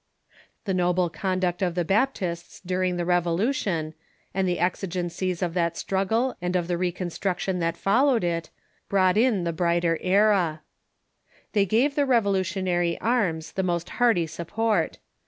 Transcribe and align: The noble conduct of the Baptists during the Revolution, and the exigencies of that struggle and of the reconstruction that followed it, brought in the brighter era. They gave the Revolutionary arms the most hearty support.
The 0.65 0.73
noble 0.73 1.11
conduct 1.11 1.61
of 1.61 1.75
the 1.75 1.85
Baptists 1.85 2.59
during 2.59 2.97
the 2.97 3.05
Revolution, 3.05 3.93
and 4.33 4.47
the 4.47 4.57
exigencies 4.59 5.43
of 5.43 5.53
that 5.53 5.77
struggle 5.77 6.35
and 6.41 6.55
of 6.55 6.67
the 6.67 6.75
reconstruction 6.79 7.59
that 7.59 7.77
followed 7.77 8.23
it, 8.23 8.49
brought 8.89 9.15
in 9.15 9.43
the 9.43 9.53
brighter 9.53 9.99
era. 10.01 10.61
They 11.53 11.67
gave 11.67 11.93
the 11.93 12.07
Revolutionary 12.07 12.99
arms 12.99 13.51
the 13.51 13.61
most 13.61 13.89
hearty 14.01 14.25
support. 14.25 14.97